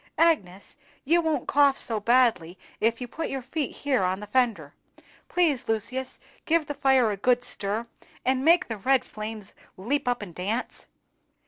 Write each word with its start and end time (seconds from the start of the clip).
Agnes, 0.17 0.77
you 1.05 1.21
won't 1.21 1.47
cough 1.47 1.77
so 1.77 1.99
badly 1.99 2.57
if 2.79 2.99
you 2.99 3.07
put 3.07 3.29
your 3.29 3.43
feet 3.43 3.69
here 3.71 4.01
on 4.03 4.19
the 4.19 4.25
fender; 4.25 4.73
please, 5.29 5.67
Lucius, 5.67 6.19
give 6.45 6.65
the 6.65 6.73
fire 6.73 7.11
a 7.11 7.17
good 7.17 7.43
stir, 7.43 7.85
and 8.25 8.43
make 8.43 8.67
the 8.67 8.77
red 8.77 9.05
flames 9.05 9.53
leap 9.77 10.07
up 10.07 10.23
and 10.23 10.33
dance. 10.33 10.87